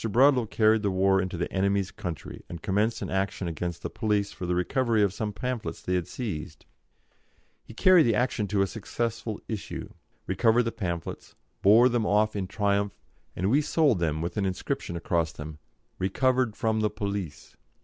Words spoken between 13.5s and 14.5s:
we sold them all with an